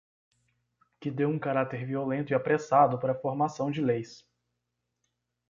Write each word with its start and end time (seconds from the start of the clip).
Que 0.99 1.11
deu 1.11 1.29
um 1.29 1.37
caráter 1.37 1.85
violento 1.85 2.31
e 2.33 2.35
apressado 2.35 2.97
para 2.97 3.11
a 3.11 3.15
formação 3.19 3.69
de 3.69 3.81
leis. 3.81 4.27